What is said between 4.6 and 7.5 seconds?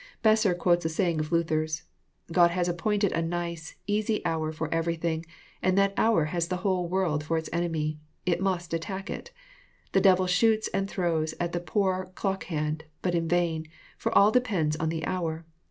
everything; and that hour has the whole\ world for